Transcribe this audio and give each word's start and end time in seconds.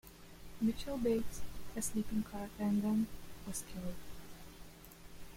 Mitchell 0.59 0.97
Bates, 0.97 1.41
a 1.75 1.81
sleeping 1.83 2.23
car 2.23 2.45
attendant, 2.45 3.07
was 3.45 3.63
killed. 3.71 3.93